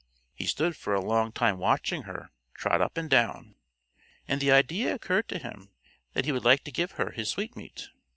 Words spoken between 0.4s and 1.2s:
stood for a